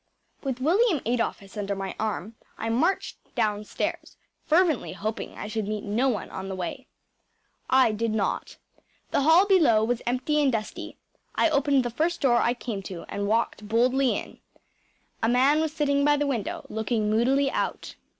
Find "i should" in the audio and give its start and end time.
5.37-5.67